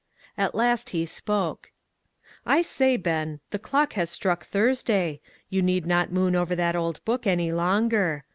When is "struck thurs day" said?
4.09-5.21